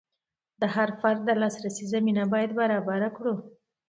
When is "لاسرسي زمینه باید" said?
1.41-2.51